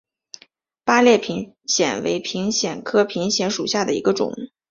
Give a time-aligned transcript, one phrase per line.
[0.83, 4.33] 八列平藓为平藓科平藓属下的一个种。